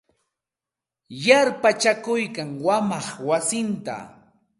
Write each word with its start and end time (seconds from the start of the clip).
Yarpachakuykan 1.25 2.49
wamaq 2.65 3.07
wasinta. 3.27 3.95